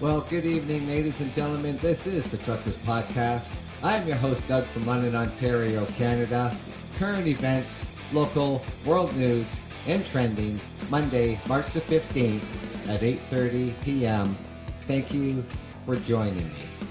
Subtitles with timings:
[0.00, 1.78] Well, good evening, ladies and gentlemen.
[1.82, 3.52] This is the Truckers Podcast.
[3.82, 6.56] I'm your host, Doug from London, Ontario, Canada.
[6.96, 9.54] Current events, local, world news,
[9.86, 10.58] and trending,
[10.88, 12.44] Monday, March the 15th
[12.88, 14.36] at 8.30 p.m.
[14.84, 15.44] Thank you
[15.84, 16.89] for joining me.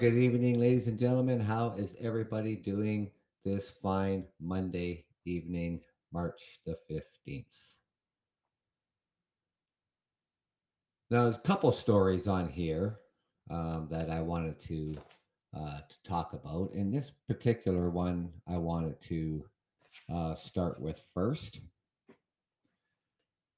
[0.00, 1.38] Good evening, ladies and gentlemen.
[1.38, 3.10] How is everybody doing
[3.44, 7.44] this fine Monday evening, March the 15th?
[11.10, 12.96] Now, there's a couple stories on here
[13.50, 14.96] um, that I wanted to,
[15.54, 16.72] uh, to talk about.
[16.72, 19.44] And this particular one, I wanted to
[20.10, 21.60] uh, start with first.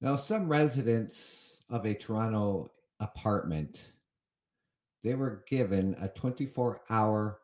[0.01, 3.85] Now, some residents of a Toronto apartment
[5.03, 7.41] they were given a 24 hour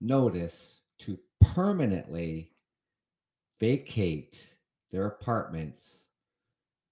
[0.00, 2.52] notice to permanently
[3.58, 4.54] vacate
[4.90, 6.04] their apartments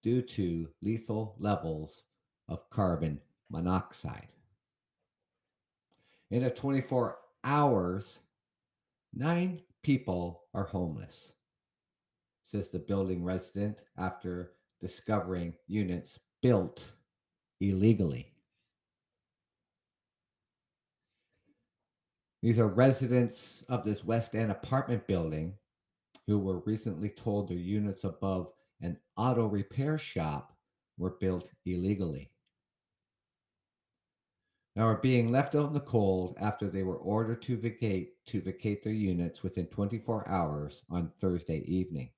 [0.02, 2.04] due to lethal levels
[2.48, 4.28] of carbon monoxide.
[6.30, 8.18] In a 24 hours,
[9.14, 11.32] nine people are homeless,
[12.42, 16.84] says the building resident after discovering units built
[17.60, 18.35] illegally.
[22.46, 25.54] These are residents of this West End apartment building
[26.28, 30.56] who were recently told their units above an auto repair shop
[30.96, 32.30] were built illegally.
[34.76, 38.40] Now are being left out in the cold after they were ordered to vacate to
[38.40, 42.10] vacate their units within 24 hours on Thursday evening.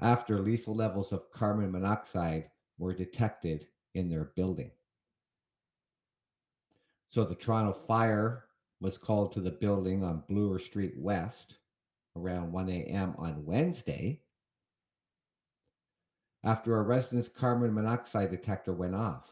[0.00, 2.48] After lethal levels of carbon monoxide
[2.78, 4.70] were detected in their building.
[7.14, 8.46] So the Toronto fire
[8.80, 11.58] was called to the building on Bloor Street West
[12.16, 13.14] around 1 a.m.
[13.16, 14.20] on Wednesday
[16.42, 19.30] after a resident's carbon monoxide detector went off.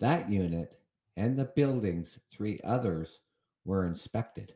[0.00, 0.80] That unit
[1.18, 3.20] and the building's three others
[3.66, 4.54] were inspected.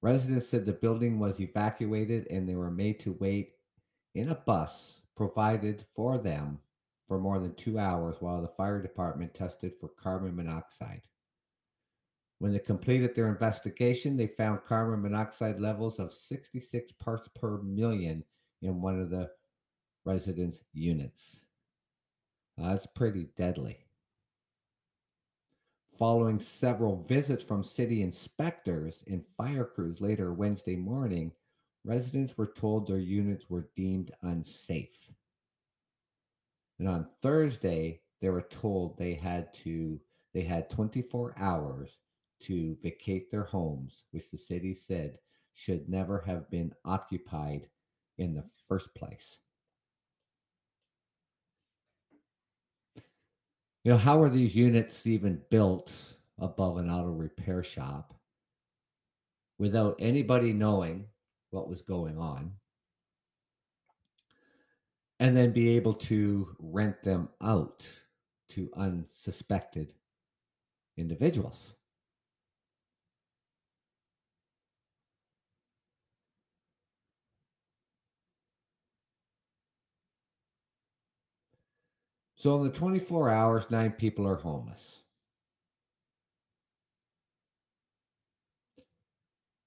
[0.00, 3.54] Residents said the building was evacuated and they were made to wait
[4.14, 6.60] in a bus provided for them
[7.06, 11.02] for more than two hours while the fire department tested for carbon monoxide.
[12.38, 18.24] When they completed their investigation, they found carbon monoxide levels of 66 parts per million
[18.62, 19.30] in one of the
[20.04, 21.44] residents' units.
[22.60, 23.78] Uh, that's pretty deadly.
[25.98, 31.30] Following several visits from city inspectors and fire crews later Wednesday morning,
[31.84, 35.10] residents were told their units were deemed unsafe.
[36.78, 40.00] And on Thursday, they were told they had to
[40.32, 41.98] they had 24 hours
[42.40, 45.18] to vacate their homes, which the city said
[45.52, 47.68] should never have been occupied
[48.18, 49.38] in the first place.
[53.84, 58.14] You know, how are these units even built above an auto repair shop
[59.58, 61.06] without anybody knowing
[61.50, 62.52] what was going on?
[65.20, 67.88] And then be able to rent them out
[68.50, 69.92] to unsuspected
[70.96, 71.74] individuals.
[82.36, 85.00] So, in the 24 hours, nine people are homeless.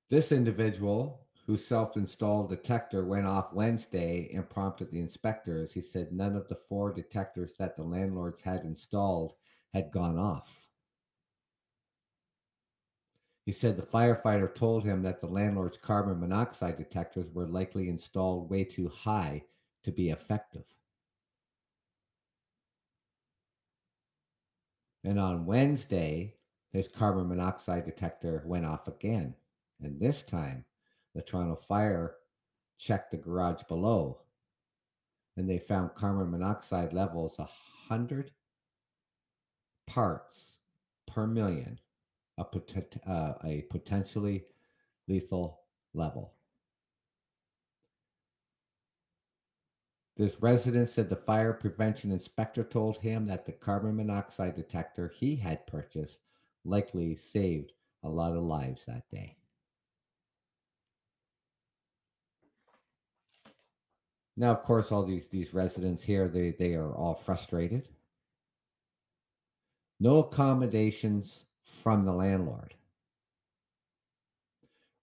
[0.10, 5.72] This individual whose self installed detector went off Wednesday and prompted the inspectors.
[5.72, 9.34] He said none of the four detectors that the landlords had installed
[9.74, 10.68] had gone off.
[13.46, 18.50] He said the firefighter told him that the landlord's carbon monoxide detectors were likely installed
[18.50, 19.46] way too high
[19.84, 20.66] to be effective.
[25.06, 26.34] And on Wednesday,
[26.74, 29.34] his carbon monoxide detector went off again.
[29.82, 30.66] And this time,
[31.18, 32.18] the Toronto Fire
[32.78, 34.20] checked the garage below
[35.36, 38.30] and they found carbon monoxide levels 100
[39.88, 40.58] parts
[41.08, 41.80] per million,
[42.38, 44.46] a, pot- uh, a potentially
[45.08, 45.62] lethal
[45.96, 46.36] level.
[50.18, 55.36] This resident said the fire prevention inspector told him that the carbon monoxide detector he
[55.36, 56.20] had purchased
[56.64, 57.74] likely saved
[58.04, 59.37] a lot of lives that day.
[64.40, 67.90] Now, of course, all these these residents here they they are all frustrated.
[70.00, 72.76] No accommodations from the landlord.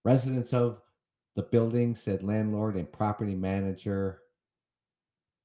[0.05, 0.81] Residents of
[1.35, 4.21] the building said landlord and property manager,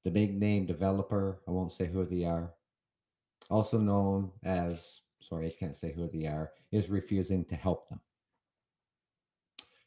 [0.04, 2.52] the big name developer, I won't say who they are,
[3.50, 8.00] also known as, sorry, I can't say who they are, is refusing to help them.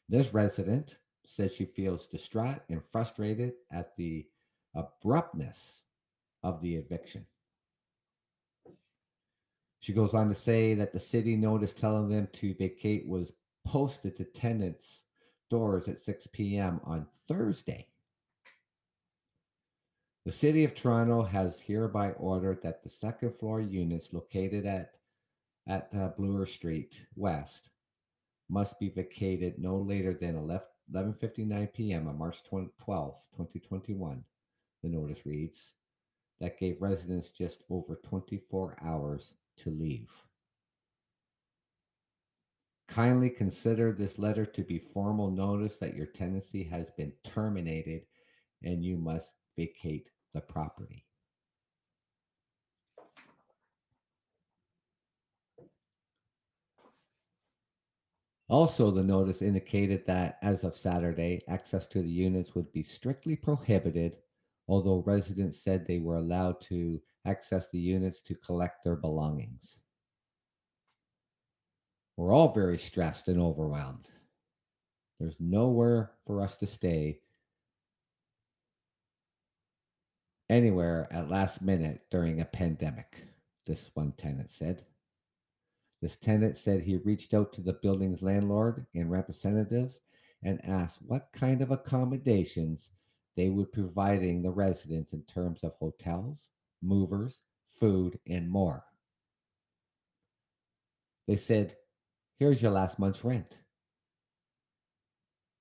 [0.08, 4.26] This resident says she feels distraught and frustrated at the
[4.74, 5.82] abruptness
[6.42, 7.26] of the eviction.
[9.80, 13.32] She goes on to say that the city notice telling them to vacate was
[13.66, 15.02] posted to tenants'
[15.50, 16.80] doors at 6 p.m.
[16.84, 17.86] on Thursday.
[20.24, 24.92] The City of Toronto has hereby ordered that the second floor units located at
[25.66, 27.70] at uh, Bloor Street West
[28.50, 30.36] must be vacated no later than
[30.92, 32.08] 11:59 p.m.
[32.08, 34.24] on March 12, 2021.
[34.82, 35.72] The notice reads
[36.40, 40.10] that gave residents just over 24 hours to leave.
[42.88, 48.02] Kindly consider this letter to be formal notice that your tenancy has been terminated
[48.62, 51.06] and you must vacate the property.
[58.54, 63.34] Also, the notice indicated that as of Saturday, access to the units would be strictly
[63.34, 64.18] prohibited,
[64.68, 69.78] although residents said they were allowed to access the units to collect their belongings.
[72.16, 74.08] We're all very stressed and overwhelmed.
[75.18, 77.18] There's nowhere for us to stay
[80.48, 83.24] anywhere at last minute during a pandemic,
[83.66, 84.84] this one tenant said.
[86.04, 90.00] This tenant said he reached out to the building's landlord and representatives
[90.42, 92.90] and asked what kind of accommodations
[93.36, 96.50] they would be providing the residents in terms of hotels,
[96.82, 97.40] movers,
[97.80, 98.84] food, and more.
[101.26, 101.74] They said,
[102.38, 103.56] Here's your last month's rent.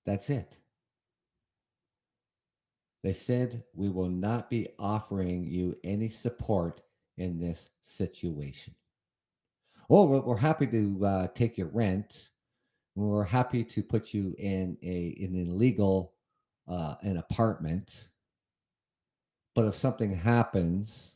[0.06, 0.58] That's it.
[3.02, 6.82] They said, We will not be offering you any support
[7.18, 8.76] in this situation.
[9.90, 12.30] Oh, we're, we're happy to uh, take your rent.
[12.96, 16.14] We're happy to put you in a in an illegal
[16.68, 18.08] uh, an apartment.
[19.56, 21.14] But if something happens,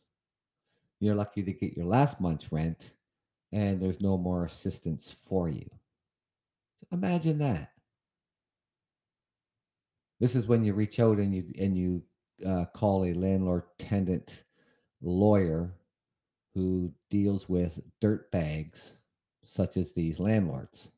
[0.99, 2.93] you're lucky to get your last month's rent,
[3.51, 5.69] and there's no more assistance for you.
[6.91, 7.71] Imagine that.
[10.19, 12.03] This is when you reach out and you and you
[12.45, 14.43] uh, call a landlord tenant
[15.01, 15.76] lawyer
[16.57, 18.93] who deals with dirt bags
[19.43, 20.89] such as these landlords.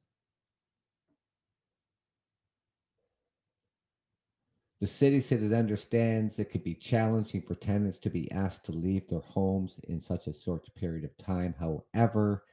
[4.80, 8.72] The city said it understands it could be challenging for tenants to be asked to
[8.72, 11.54] leave their homes in such a short period of time.
[11.60, 12.46] However,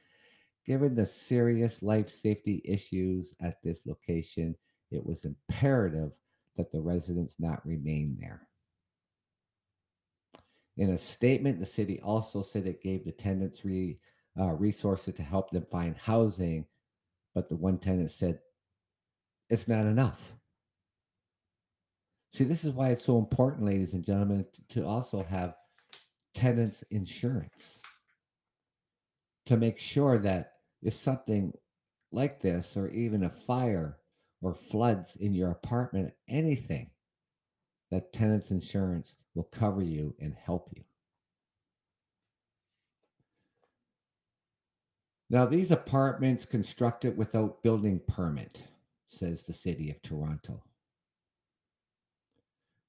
[0.65, 4.53] given the serious life safety issues at this location,
[4.91, 6.11] it was imperative
[6.57, 8.49] that the residents not remain there.
[10.77, 13.99] In a statement, the city also said it gave the tenants re,
[14.39, 16.65] uh, resources to help them find housing,
[17.33, 18.39] but the one tenant said
[19.49, 20.33] it's not enough.
[22.33, 25.55] See, this is why it's so important, ladies and gentlemen, to also have
[26.35, 27.81] tenants insurance
[29.47, 30.53] to make sure that
[30.83, 31.53] if something
[32.11, 33.97] like this, or even a fire
[34.41, 36.91] or floods in your apartment, anything,
[37.89, 40.83] that tenants insurance will cover you and help you.
[45.29, 48.63] Now, these apartments constructed without building permit,
[49.07, 50.63] says the city of Toronto.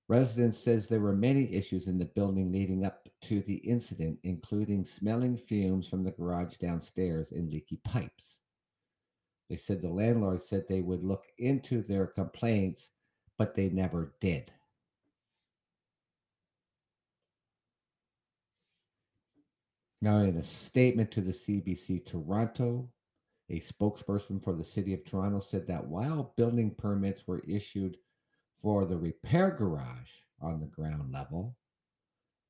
[0.09, 4.85] Residents says there were many issues in the building leading up to the incident, including
[4.85, 8.39] smelling fumes from the garage downstairs and leaky pipes.
[9.51, 12.91] They said the landlord said they would look into their complaints,
[13.37, 14.51] but they never did.
[20.01, 22.89] Now, in a statement to the CBC Toronto,
[23.51, 27.97] a spokesperson for the City of Toronto said that while building permits were issued
[28.61, 31.57] for the repair garage on the ground level,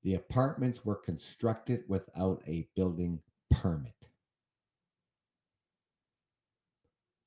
[0.02, 3.94] the apartments were constructed without a building permit.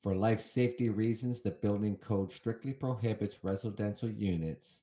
[0.03, 4.81] For life safety reasons, the building code strictly prohibits residential units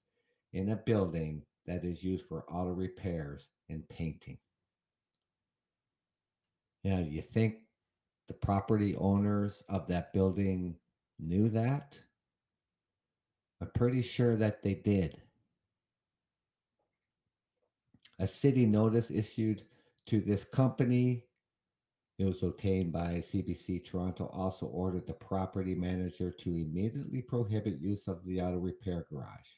[0.52, 4.38] in a building that is used for auto repairs and painting.
[6.84, 7.56] Now, you think
[8.28, 10.76] the property owners of that building
[11.18, 11.98] knew that?
[13.60, 15.20] I'm pretty sure that they did.
[18.20, 19.64] A city notice issued
[20.06, 21.24] to this company.
[22.18, 28.08] It was obtained by CBC Toronto, also ordered the property manager to immediately prohibit use
[28.08, 29.50] of the auto repair garage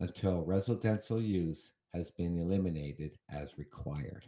[0.00, 4.26] until residential use has been eliminated as required.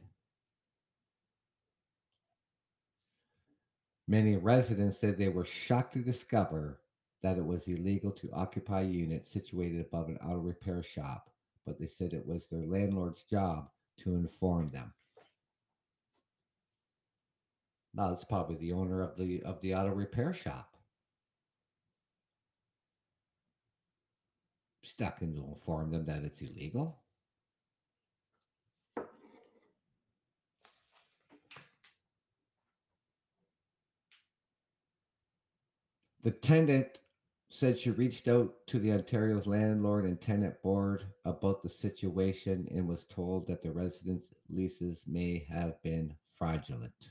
[4.10, 6.80] Many residents said they were shocked to discover
[7.22, 11.28] that it was illegal to occupy units situated above an auto repair shop,
[11.66, 14.94] but they said it was their landlord's job to inform them.
[17.92, 20.74] Now it's probably the owner of the of the auto repair shop.
[24.84, 26.98] Stuck in to inform them that it's illegal.
[36.22, 36.98] The tenant
[37.50, 42.86] said she reached out to the Ontario's landlord and tenant board about the situation and
[42.86, 47.10] was told that the residents' leases may have been fraudulent.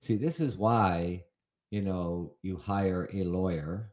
[0.00, 1.24] See, this is why,
[1.70, 3.92] you know, you hire a lawyer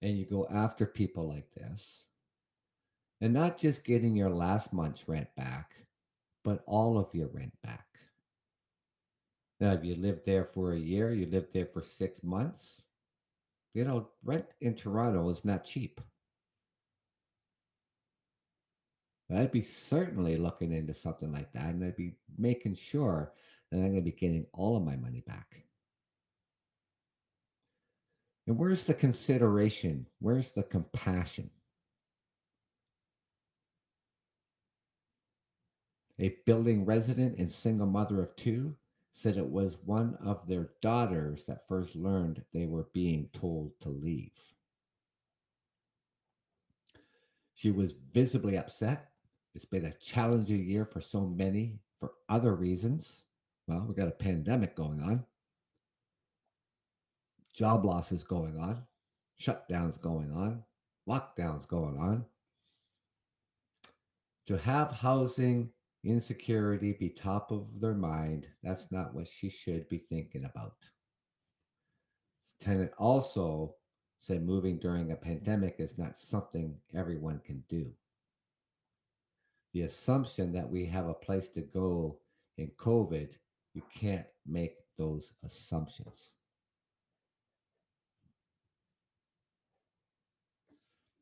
[0.00, 2.04] and you go after people like this.
[3.20, 5.72] And not just getting your last month's rent back,
[6.44, 7.89] but all of your rent back.
[9.60, 12.82] Now, if you lived there for a year, you lived there for six months,
[13.74, 16.00] you know, rent in Toronto is not cheap.
[19.32, 23.32] I'd be certainly looking into something like that, and I'd be making sure
[23.70, 25.62] that I'm going to be getting all of my money back.
[28.48, 30.06] And where's the consideration?
[30.18, 31.50] Where's the compassion?
[36.18, 38.74] A building resident and single mother of two
[39.12, 43.88] said it was one of their daughters that first learned they were being told to
[43.88, 44.30] leave.
[47.54, 49.10] She was visibly upset.
[49.54, 53.24] It's been a challenging year for so many for other reasons.
[53.66, 55.24] Well, we got a pandemic going on,
[57.52, 58.82] job losses going on,
[59.40, 60.64] shutdowns going on,
[61.08, 62.24] lockdowns going on.
[64.46, 65.70] To have housing
[66.04, 70.76] insecurity be top of their mind, that's not what she should be thinking about.
[72.60, 73.74] Tenant also
[74.18, 77.90] said moving during a pandemic is not something everyone can do.
[79.72, 82.18] The assumption that we have a place to go
[82.58, 83.32] in COVID,
[83.74, 86.30] you can't make those assumptions.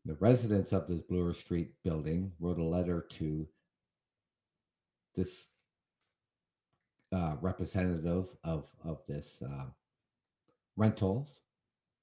[0.04, 3.46] The residents of this Bloor Street building wrote a letter to
[5.18, 5.50] this
[7.12, 9.64] uh, representative of of this uh,
[10.76, 11.28] rentals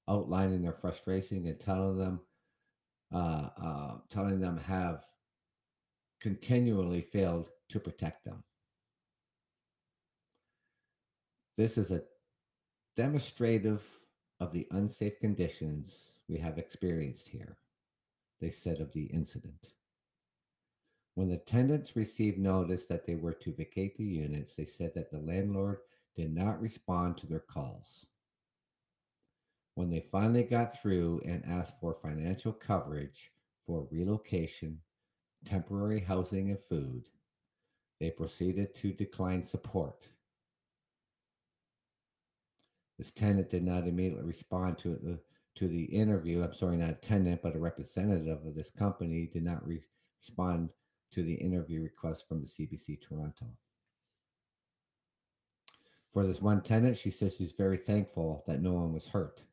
[0.10, 2.20] outlining their frustration and telling them
[3.14, 5.06] uh, uh, telling them have
[6.22, 8.44] continually failed to protect them.
[11.56, 12.02] This is a
[12.98, 13.82] demonstrative
[14.42, 17.58] of the unsafe conditions we have experienced here,
[18.42, 19.75] they said of the incident.
[21.16, 25.12] When the tenants received notice that they were to vacate the units, they said that
[25.12, 25.80] the landlord
[26.16, 28.06] did not respond to their calls.
[29.76, 33.32] When they finally got through and asked for financial coverage
[33.66, 34.80] for relocation,
[35.46, 37.06] temporary housing, and food,
[38.00, 40.10] they proceeded to decline support.
[42.98, 45.20] This tenant did not immediately respond to the
[45.56, 46.44] to the interview.
[46.44, 49.82] I'm sorry, not a tenant, but a representative of this company did not re-
[50.20, 50.70] respond
[51.14, 53.46] to the interview request from the CBC Toronto.
[56.14, 59.44] For this one tenant, she says she's very thankful that no one was hurt,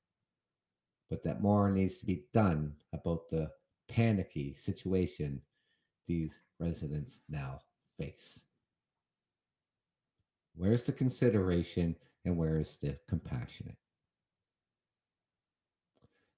[1.11, 3.51] but that more needs to be done about the
[3.89, 5.43] panicky situation
[6.07, 7.61] these residents now
[7.99, 8.41] face.
[10.55, 13.77] Where's the consideration and where is the compassionate?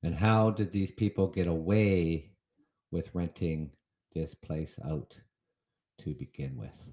[0.02, 2.30] And how did these people get away
[2.90, 3.70] with renting
[4.14, 5.18] this place out
[5.98, 6.86] to begin with.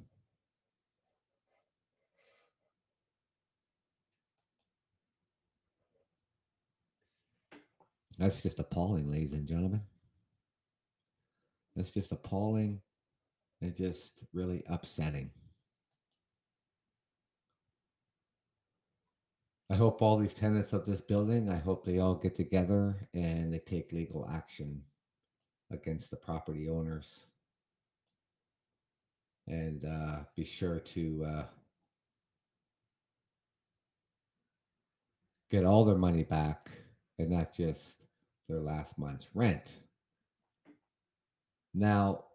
[8.17, 9.81] That's just appalling, ladies and gentlemen.
[11.75, 12.81] That's just appalling
[13.61, 15.31] and just really upsetting.
[19.71, 23.53] I hope all these tenants of this building, I hope they all get together and
[23.53, 24.83] they take legal action
[25.73, 27.25] against the property owners.
[29.47, 31.43] And uh, be sure to uh,
[35.49, 36.69] get all their money back
[37.19, 38.03] and not just
[38.47, 39.71] their last month's rent.
[41.73, 42.25] Now,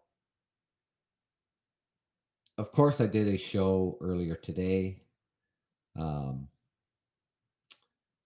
[2.57, 5.01] of course, I did a show earlier today
[5.97, 6.47] um,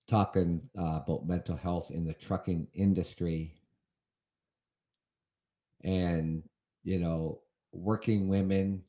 [0.08, 3.61] talking uh, about mental health in the trucking industry.
[5.84, 6.44] And,
[6.84, 7.40] you know,
[7.72, 8.84] working women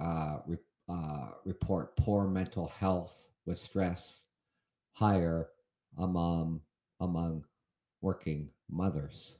[0.00, 4.22] uh, re- uh, report poor mental health with stress
[4.92, 5.48] higher
[5.98, 6.60] among
[7.00, 7.44] among
[8.00, 9.36] working mothers.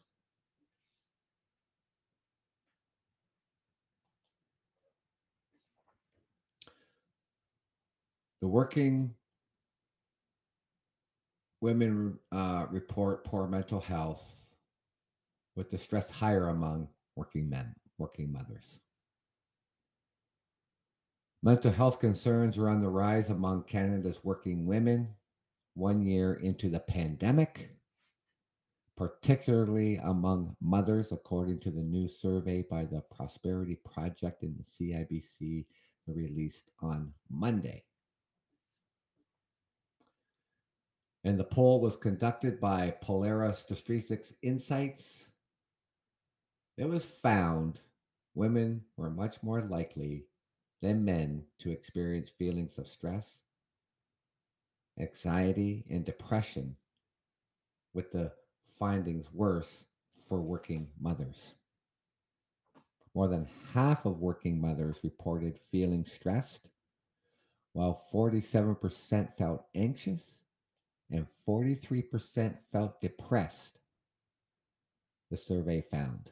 [8.41, 9.15] The working
[11.61, 14.42] women uh, report poor mental health
[15.57, 18.79] with distress higher among working men, working mothers.
[21.43, 25.09] Mental health concerns are on the rise among Canada's working women
[25.75, 27.71] one year into the pandemic,
[28.97, 35.65] particularly among mothers, according to the new survey by the Prosperity Project in the CIBC
[36.07, 37.83] released on Monday.
[41.25, 45.29] And the poll was conducted by Polaris Statistics Insights.
[46.77, 47.81] It was found
[48.35, 50.27] women were much more likely
[50.81, 53.41] than men to experience feelings of stress,
[54.99, 56.77] anxiety, and depression,
[57.95, 58.33] with the
[58.79, 59.85] findings worse
[60.25, 61.55] for working mothers.
[63.15, 66.71] More than half of working mothers reported feeling stressed,
[67.75, 70.41] while 47% felt anxious
[71.11, 73.79] and 43% felt depressed,
[75.31, 76.31] the survey found.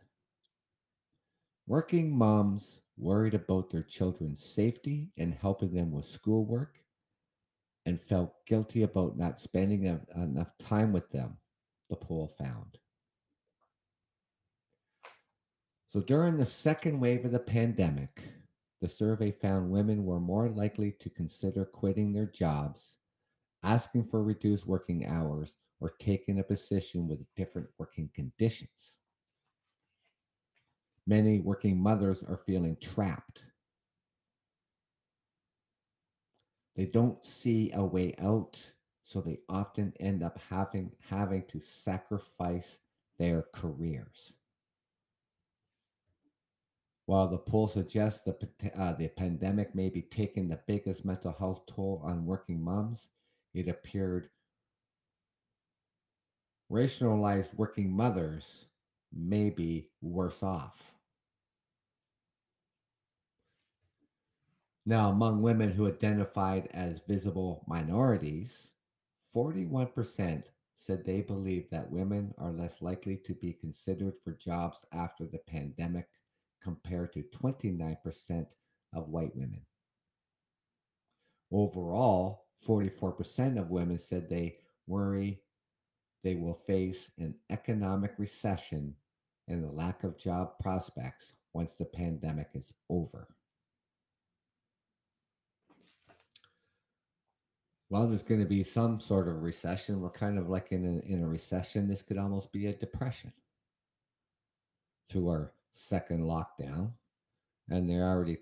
[1.71, 6.81] Working moms worried about their children's safety and helping them with schoolwork
[7.87, 9.85] and felt guilty about not spending
[10.17, 11.37] enough time with them,
[11.89, 12.79] the poll found.
[15.91, 18.21] So during the second wave of the pandemic,
[18.81, 22.97] the survey found women were more likely to consider quitting their jobs
[23.63, 29.00] asking for reduced working hours, or taking a position with different working conditions.
[31.07, 33.45] Many working mothers are feeling trapped.
[36.77, 42.79] They don't see a way out, so they often end up having, having to sacrifice
[43.19, 44.33] their careers.
[47.07, 48.37] While the poll suggests the,
[48.77, 53.09] uh, the pandemic may be taking the biggest mental health toll on working moms,
[53.53, 54.31] it appeared
[56.69, 58.67] rationalized working mothers
[59.13, 60.95] may be worse off.
[64.87, 68.69] Now, among women who identified as visible minorities,
[69.35, 70.45] 41%
[70.75, 75.39] said they believe that women are less likely to be considered for jobs after the
[75.39, 76.09] pandemic
[76.63, 78.47] compared to 29%
[78.95, 79.61] of white women.
[81.53, 85.43] Overall, 44% of women said they worry
[86.23, 88.95] they will face an economic recession
[89.49, 93.27] and the lack of job prospects once the pandemic is over.
[97.89, 100.01] Well, there's going to be some sort of recession.
[100.01, 101.89] We're kind of like in a, in a recession.
[101.89, 103.33] This could almost be a depression
[105.09, 106.93] through our second lockdown.
[107.69, 108.39] And they're already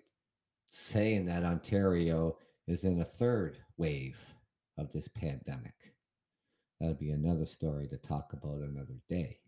[0.69, 2.37] saying that Ontario
[2.67, 4.19] is in a third wave
[4.77, 5.95] of this pandemic.
[6.81, 9.41] That'll be another story to talk about another day.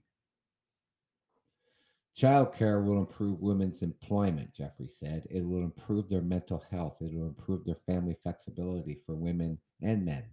[2.16, 5.26] Childcare will improve women's employment, Jeffery said.
[5.30, 6.98] It will improve their mental health.
[7.00, 10.24] It will improve their family flexibility for women and men.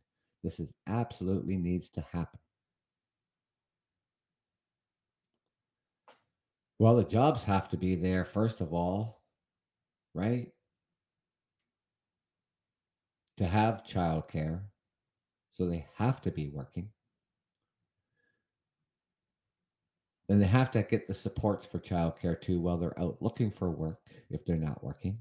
[0.44, 2.40] This is absolutely needs to happen.
[6.80, 9.22] Well, the jobs have to be there, first of all,
[10.14, 10.52] right?
[13.38, 14.62] to have childcare,
[15.58, 16.89] so they have to be working.
[20.30, 23.72] Then they have to get the supports for childcare too while they're out looking for
[23.72, 25.20] work if they're not working.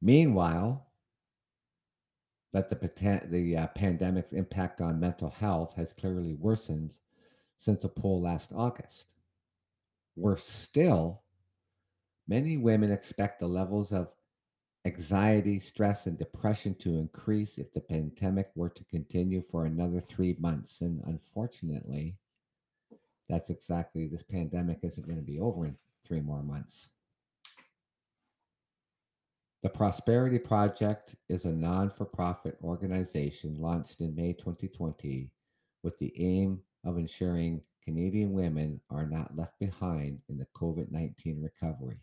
[0.00, 0.83] Meanwhile,
[2.54, 6.94] that the, the uh, pandemic's impact on mental health has clearly worsened
[7.58, 9.08] since a poll last August.
[10.16, 11.24] Worse still,
[12.26, 14.08] Many women expect the levels of
[14.86, 20.36] anxiety, stress, and depression to increase if the pandemic were to continue for another three
[20.38, 20.80] months.
[20.80, 22.16] And unfortunately,
[23.28, 26.88] that's exactly this pandemic isn't going to be over in three more months.
[29.64, 35.30] The Prosperity Project is a non for profit organization launched in May 2020
[35.82, 41.40] with the aim of ensuring Canadian women are not left behind in the COVID 19
[41.40, 41.96] recovery.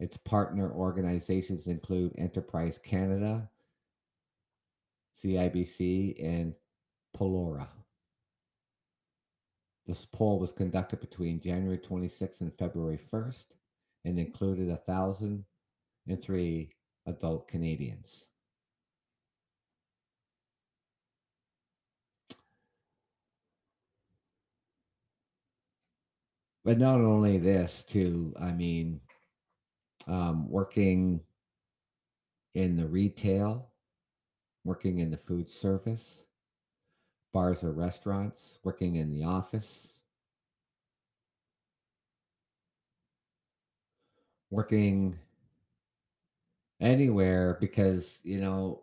[0.00, 3.46] Its partner organizations include Enterprise Canada,
[5.22, 6.54] CIBC, and
[7.14, 7.68] Pollara.
[9.86, 13.44] This poll was conducted between January 26th and February 1st
[14.04, 16.74] and included 1,003
[17.06, 18.26] adult Canadians.
[26.64, 29.00] But not only this, too, I mean,
[30.06, 31.20] um, working
[32.54, 33.70] in the retail,
[34.64, 36.22] working in the food service,
[37.32, 39.91] bars or restaurants, working in the office,
[44.52, 45.18] working
[46.78, 48.82] anywhere because, you know,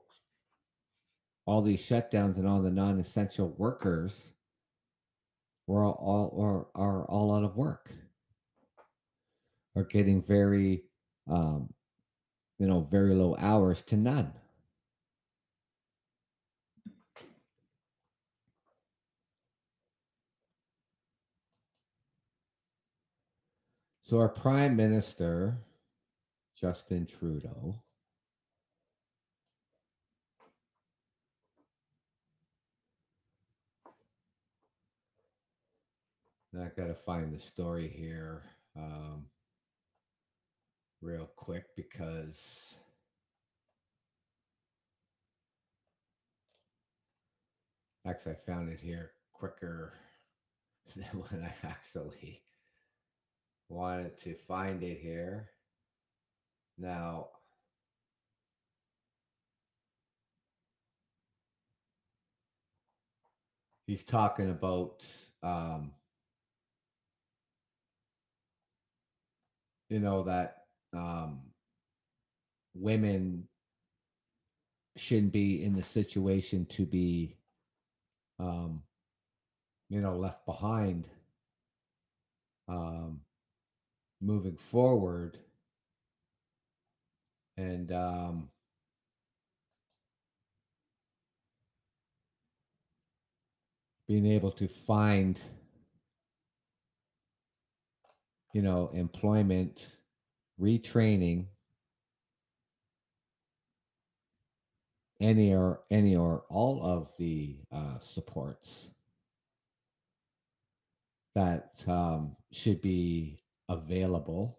[1.45, 4.32] all these shutdowns and all the non-essential workers
[5.67, 7.93] were all, all are, are all out of work.
[9.75, 10.84] Are getting very
[11.29, 11.71] um,
[12.58, 14.34] you know very low hours to none
[24.10, 25.56] So our prime minister,
[26.60, 27.76] Justin Trudeau,
[36.60, 38.41] I got to find the story here
[38.76, 39.28] um,
[41.04, 42.41] real quick because
[48.08, 49.93] actually I found it here quicker
[50.95, 52.41] than when I actually
[53.69, 55.51] wanted to find it here.
[56.77, 57.27] Now,
[63.86, 65.01] he's talking about,
[65.43, 65.91] um,
[69.89, 71.41] you know, that um,
[72.73, 73.47] women
[74.95, 77.38] shouldn't be in the situation to be,
[78.39, 78.84] um,
[79.89, 81.08] you know, left behind.
[82.67, 83.21] Um,
[84.21, 85.38] moving forward
[87.58, 88.49] and um,
[94.08, 95.39] being able to find
[98.53, 99.88] you know employment
[100.60, 101.45] retraining
[105.21, 108.88] any or any or all of the uh, supports
[111.36, 113.38] that um, should be
[113.69, 114.58] available.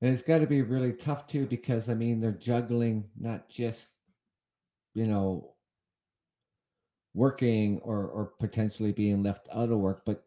[0.00, 3.88] And it's got to be really tough too, because I mean, they're juggling not just,
[4.94, 5.54] you know,
[7.14, 10.24] working or, or potentially being left out of work, but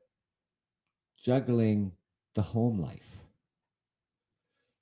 [1.17, 1.93] juggling
[2.35, 3.17] the home life.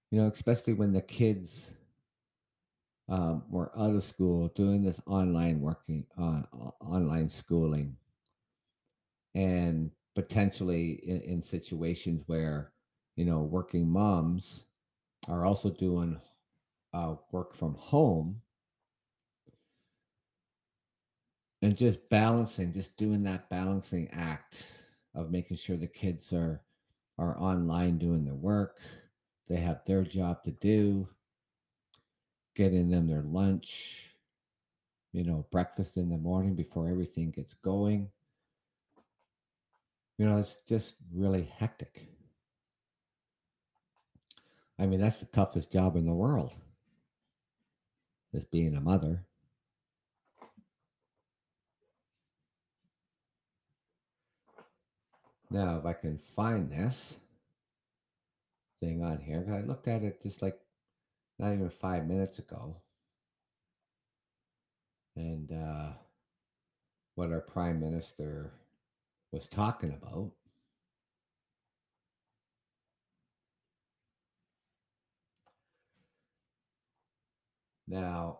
[0.10, 1.73] You know, especially when the kids
[3.08, 6.41] um, were out of school doing this online working, uh,
[6.82, 7.95] online schooling
[9.36, 12.72] and potentially in, in situations where
[13.15, 14.65] you know working moms
[15.28, 16.20] are also doing
[16.94, 18.42] uh, work from home
[21.62, 24.74] and just balancing just doing that balancing act
[25.15, 26.62] of making sure the kids are
[27.18, 28.80] are online doing their work
[29.48, 31.08] they have their job to do
[32.56, 34.15] getting them their lunch
[35.12, 38.08] you know breakfast in the morning before everything gets going
[40.20, 42.06] you know, it's just really hectic.
[44.78, 46.54] I mean, that's the toughest job in the world,
[48.34, 49.24] is being a mother.
[55.50, 57.16] Now, if I can find this
[58.82, 60.60] thing on here, I looked at it just like
[61.40, 62.76] not even five minutes ago.
[65.16, 65.92] And uh,
[67.16, 68.52] what our prime minister
[69.32, 70.32] was talking about.
[77.88, 78.39] Now,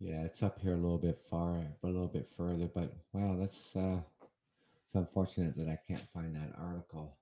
[0.00, 3.74] yeah, it's up here a little bit far, a little bit further, but wow, that's
[3.76, 4.00] uh,
[4.84, 7.16] it's unfortunate that I can't find that article.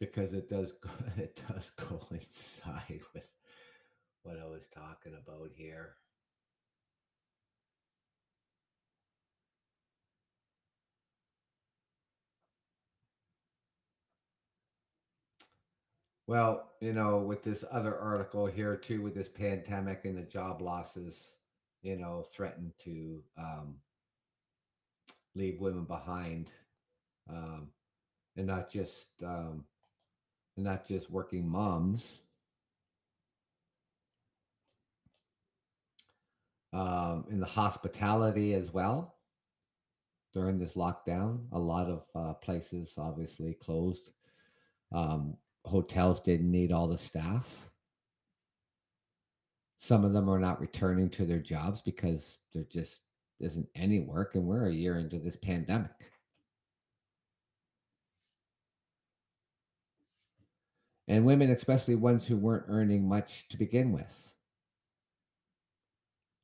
[0.00, 3.32] Because it does go, it does coincide with
[4.22, 5.96] what I was talking about here.
[16.26, 20.60] Well, you know, with this other article here too, with this pandemic and the job
[20.60, 21.36] losses,
[21.82, 23.76] you know, threaten to um,
[25.34, 26.50] leave women behind,
[27.30, 27.68] um,
[28.36, 29.64] and not just um,
[30.56, 32.20] not just working moms.
[36.72, 39.16] Um, in the hospitality as well.
[40.34, 44.10] During this lockdown, a lot of uh, places obviously closed.
[44.92, 47.70] Um, hotels didn't need all the staff.
[49.78, 53.00] Some of them are not returning to their jobs because there just
[53.40, 55.90] isn't any work, and we're a year into this pandemic.
[61.08, 64.32] And women, especially ones who weren't earning much to begin with,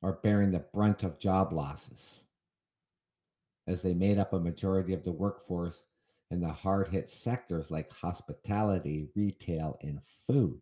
[0.03, 2.20] are bearing the brunt of job losses
[3.66, 5.85] as they made up a majority of the workforce
[6.31, 10.61] in the hard hit sectors like hospitality, retail, and food.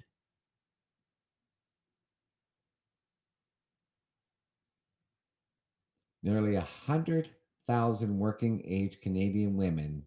[6.22, 10.04] Nearly 100,000 working age Canadian women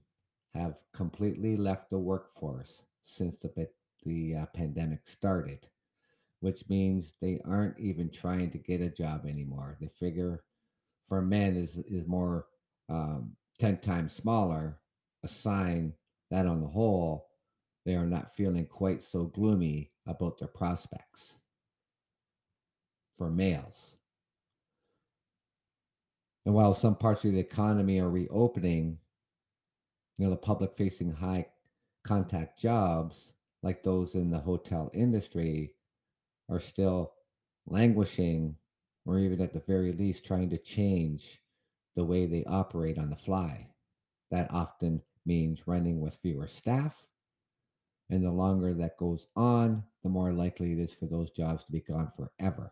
[0.53, 3.67] have completely left the workforce since the,
[4.06, 5.68] the uh, pandemic started,
[6.39, 9.78] which means they aren't even trying to get a job anymore.
[9.80, 10.44] The figure
[11.08, 12.48] for men is, is more
[12.89, 14.80] um, 10 times smaller,
[15.24, 15.94] a sign
[16.32, 17.28] that on the whole,
[17.86, 21.34] they are not feeling quite so gloomy about their prospects.
[23.18, 23.94] For males.
[26.46, 28.98] And while some parts of the economy are reopening,
[30.18, 31.46] you know, the public facing high
[32.04, 33.32] contact jobs,
[33.63, 35.73] like those in the hotel industry,
[36.49, 37.13] are still
[37.65, 38.56] languishing
[39.06, 41.41] or even at the very least trying to change
[41.95, 43.67] the way they operate on the fly.
[44.32, 47.04] That often means running with fewer staff.
[48.10, 51.71] And the longer that goes on, the more likely it is for those jobs to
[51.71, 52.71] be gone forever.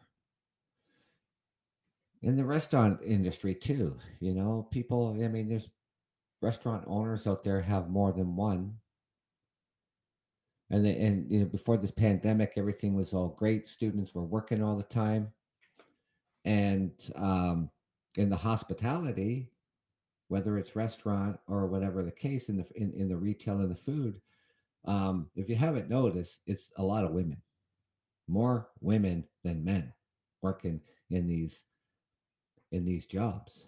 [2.22, 5.70] In the restaurant industry, too, you know, people, I mean, there's
[6.42, 8.76] restaurant owners out there have more than one.
[10.72, 13.68] And, they, and you know, before this pandemic, everything was all great.
[13.68, 15.32] Students were working all the time.
[16.46, 17.70] And um,
[18.18, 19.52] in the hospitality,
[20.32, 23.76] whether it's restaurant or whatever the case in the in, in the retail and the
[23.76, 24.22] food
[24.86, 27.36] um, if you haven't noticed it's a lot of women
[28.30, 29.92] more women than men
[30.42, 30.80] working
[31.10, 31.66] in these
[32.72, 33.66] in these jobs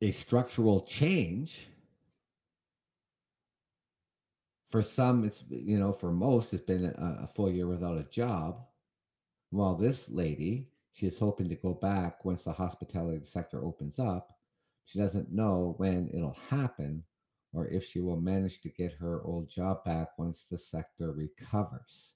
[0.00, 1.66] a structural change
[4.70, 8.04] for some it's you know for most it's been a, a full year without a
[8.04, 8.60] job
[9.50, 14.32] while this lady, she is hoping to go back once the hospitality sector opens up.
[14.84, 17.04] She doesn't know when it'll happen
[17.52, 22.12] or if she will manage to get her old job back once the sector recovers.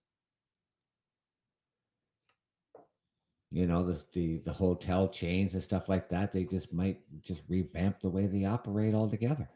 [3.55, 7.45] You know, the, the, the hotel chains and stuff like that, they just might just
[7.49, 9.49] revamp the way they operate altogether.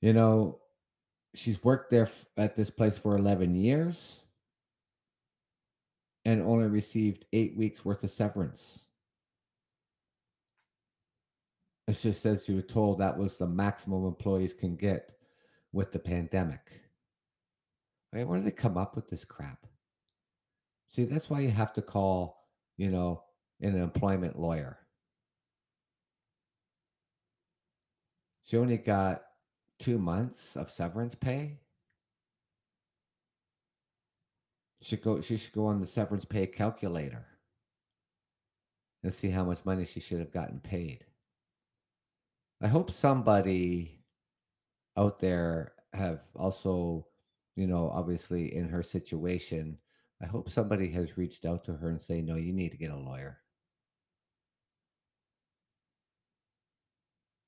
[0.00, 0.60] You know,
[1.34, 2.08] she's worked there
[2.38, 4.16] at this place for 11 years
[6.24, 8.83] and only received eight weeks worth of severance.
[11.86, 15.12] It just says you were told that was the maximum employees can get
[15.72, 16.80] with the pandemic.
[18.12, 19.66] I mean, where do they come up with this crap?
[20.88, 22.38] See, that's why you have to call,
[22.76, 23.22] you know,
[23.60, 24.78] an employment lawyer.
[28.44, 29.24] She only got
[29.78, 31.58] two months of severance pay.
[34.82, 35.20] Should go.
[35.22, 37.26] She should go on the severance pay calculator
[39.02, 41.06] and see how much money she should have gotten paid.
[42.62, 44.00] I hope somebody
[44.96, 47.06] out there have also,
[47.56, 49.78] you know, obviously in her situation.
[50.22, 52.90] I hope somebody has reached out to her and say, no, you need to get
[52.90, 53.38] a lawyer.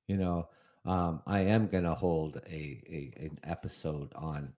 [0.09, 0.49] You know,
[0.85, 4.53] um, I am going to hold a, a an episode on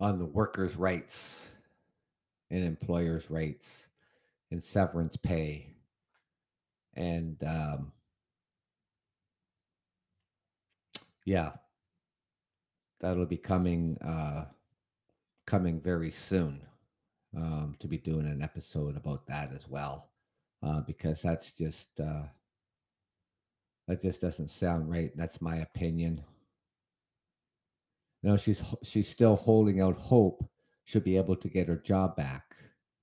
[0.00, 1.48] on the workers' rights
[2.50, 3.86] and employers' rights
[4.50, 5.73] and severance pay
[6.96, 7.92] and um,
[11.24, 11.52] yeah.
[13.00, 14.46] That'll be coming uh,
[15.46, 16.62] coming very soon
[17.36, 20.10] um, to be doing an episode about that as well
[20.62, 22.22] uh, because that's just uh,
[23.88, 26.24] that just doesn't sound right that's my opinion.
[28.22, 30.48] You know she's she's still holding out hope
[30.84, 32.53] she'll be able to get her job back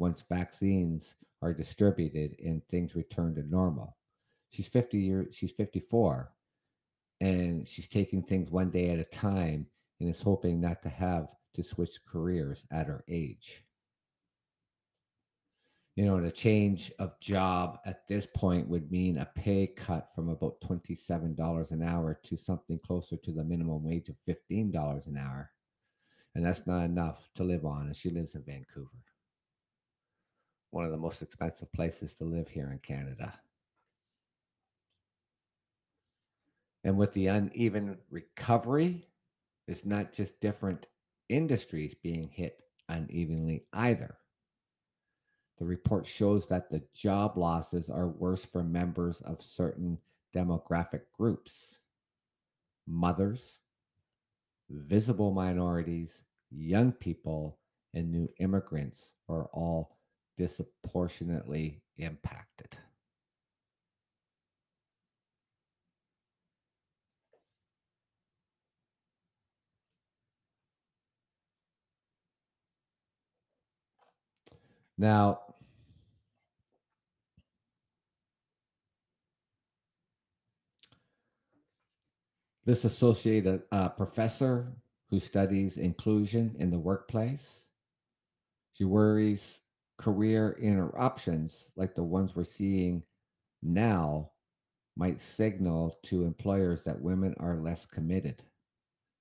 [0.01, 3.95] once vaccines are distributed and things return to normal
[4.49, 6.31] she's 50 years she's 54
[7.21, 9.65] and she's taking things one day at a time
[9.99, 13.63] and is hoping not to have to switch careers at her age
[15.97, 20.07] you know, and a change of job at this point would mean a pay cut
[20.15, 25.17] from about $27 an hour to something closer to the minimum wage of $15 an
[25.17, 25.51] hour.
[26.33, 27.87] And that's not enough to live on.
[27.87, 28.89] And she lives in Vancouver,
[30.71, 33.34] one of the most expensive places to live here in Canada.
[36.84, 39.07] And with the uneven recovery,
[39.67, 40.88] it's not just different
[41.29, 44.17] industries being hit unevenly either.
[45.60, 49.99] The report shows that the job losses are worse for members of certain
[50.36, 51.77] demographic groups
[52.88, 53.60] mothers,
[54.69, 57.60] visible minorities, young people,
[57.93, 59.97] and new immigrants are all
[60.41, 62.75] disproportionately impacted.
[74.97, 75.41] Now,
[82.65, 84.73] this associated uh, professor
[85.12, 87.62] who studies inclusion in the workplace,
[88.73, 89.60] she worries
[90.01, 93.03] career interruptions like the ones we're seeing
[93.61, 94.31] now
[94.97, 98.43] might signal to employers that women are less committed.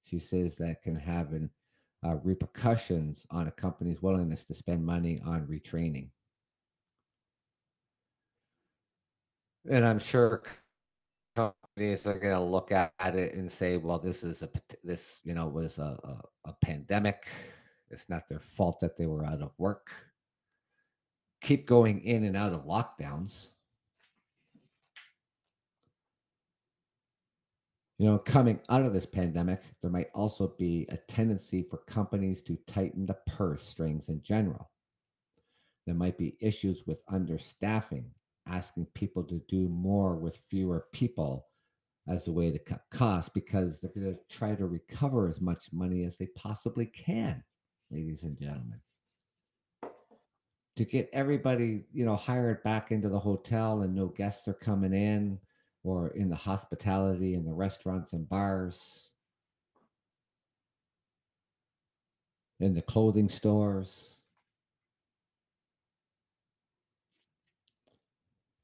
[0.02, 1.50] She says that can have an
[2.04, 6.08] uh, repercussions on a company's willingness to spend money on retraining.
[9.70, 10.42] And I'm sure
[11.36, 14.48] companies are going to look at, it and say, well, this is a,
[14.82, 17.26] this, you know, was a, a, a pandemic.
[17.90, 19.90] It's not their fault that they were out of work.
[21.40, 23.46] Keep going in and out of lockdowns.
[27.98, 32.40] You know, coming out of this pandemic, there might also be a tendency for companies
[32.42, 34.70] to tighten the purse strings in general.
[35.86, 38.04] There might be issues with understaffing,
[38.46, 41.46] asking people to do more with fewer people
[42.08, 45.72] as a way to cut costs because they're going to try to recover as much
[45.72, 47.44] money as they possibly can,
[47.90, 48.80] ladies and gentlemen.
[50.80, 54.94] To get everybody, you know, hired back into the hotel and no guests are coming
[54.94, 55.38] in,
[55.84, 59.10] or in the hospitality and the restaurants and bars,
[62.60, 64.16] in the clothing stores.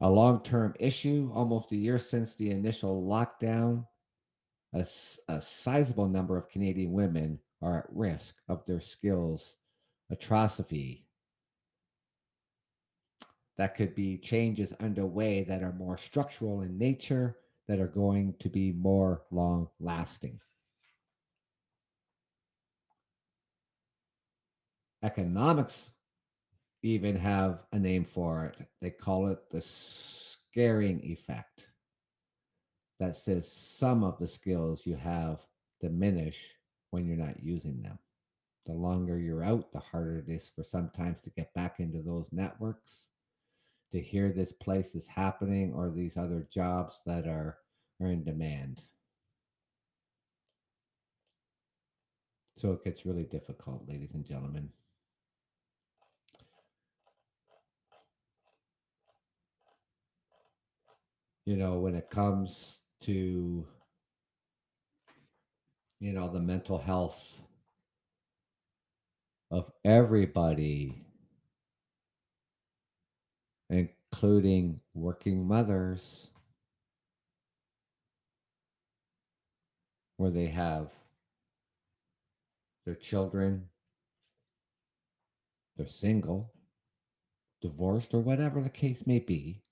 [0.00, 3.86] A long term issue, almost a year since the initial lockdown,
[4.72, 4.86] a,
[5.28, 9.56] a sizable number of Canadian women are at risk of their skills
[10.10, 11.05] atrophy
[13.58, 17.38] that could be changes underway that are more structural in nature,
[17.68, 20.38] that are going to be more long lasting.
[25.02, 25.90] Economics
[26.82, 28.66] even have a name for it.
[28.80, 31.68] They call it the scaring effect.
[32.98, 35.44] That says some of the skills you have
[35.80, 36.54] diminish
[36.90, 37.98] when you're not using them.
[38.64, 42.28] The longer you're out, the harder it is for sometimes to get back into those
[42.32, 43.06] networks
[43.92, 47.58] to hear this place is happening or these other jobs that are
[48.00, 48.82] are in demand.
[52.56, 54.70] So it gets really difficult, ladies and gentlemen.
[61.44, 63.66] You know, when it comes to
[66.00, 67.40] you know the mental health
[69.50, 71.05] of everybody
[73.70, 76.28] including working mothers,
[80.16, 80.90] where they have
[82.84, 83.68] their children,
[85.76, 86.52] they're single,
[87.60, 89.62] divorced, or whatever the case may be.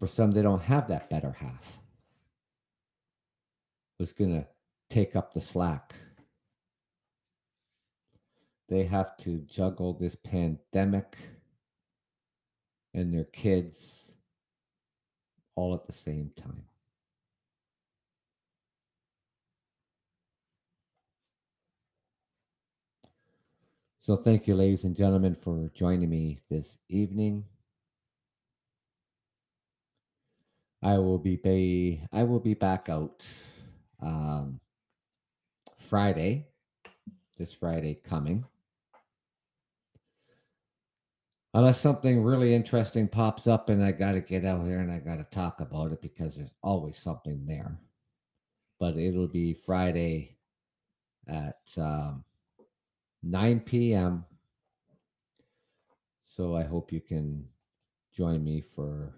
[0.00, 1.78] For some, they don't have that better half.
[3.98, 4.46] was going to
[4.90, 5.94] take up the slack.
[8.68, 11.16] They have to juggle this pandemic
[12.94, 14.12] and their kids
[15.54, 16.64] all at the same time.
[24.00, 27.44] So, thank you, ladies and gentlemen, for joining me this evening.
[30.80, 33.26] I will be, be I will be back out
[34.00, 34.60] um,
[35.76, 36.46] Friday,
[37.36, 38.44] this Friday coming.
[41.56, 44.98] Unless something really interesting pops up and I got to get out here and I
[44.98, 47.78] got to talk about it because there's always something there.
[48.78, 50.36] But it'll be Friday
[51.26, 52.26] at um,
[53.22, 54.26] 9 p.m.
[56.24, 57.46] So I hope you can
[58.12, 59.14] join me for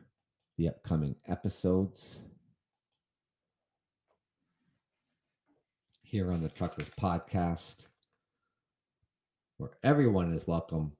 [0.58, 2.20] the upcoming episodes
[6.02, 7.86] here on the Truckers Podcast,
[9.56, 10.92] where everyone is welcome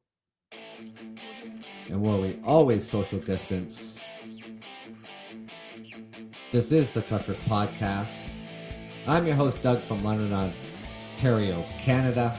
[1.89, 3.99] and where we always social distance.
[6.51, 8.29] This is the Truckers Podcast.
[9.07, 12.39] I'm your host, Doug from London, Ontario, Canada.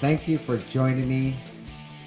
[0.00, 1.36] Thank you for joining me.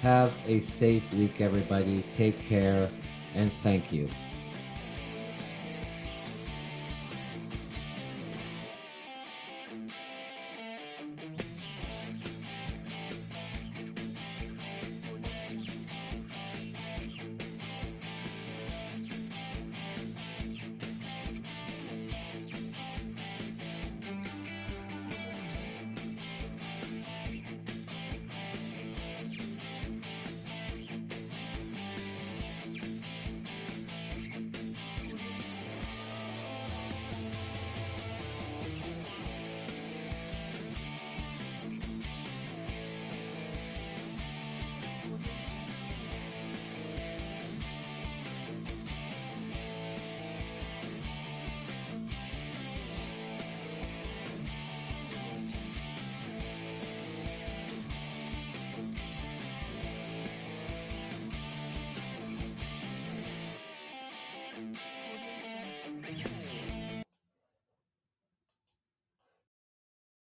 [0.00, 2.04] Have a safe week, everybody.
[2.14, 2.88] Take care,
[3.34, 4.08] and thank you.